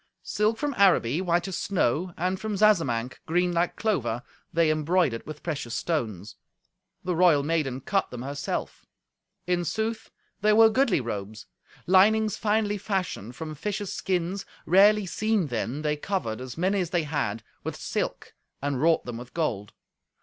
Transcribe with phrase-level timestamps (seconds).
[0.23, 5.43] Silk from Araby, white as snow, and from Zazamanc, green like clover, they embroidered with
[5.43, 6.37] precious stones.
[7.03, 8.87] The royal maiden cut them herself.
[9.45, 10.09] In sooth,
[10.41, 11.45] they were goodly robes.
[11.85, 17.03] Linings finely fashioned from fishes' skins, rarely seen then, they covered, as many as they
[17.03, 19.71] had, with silk, and wrought them with gold.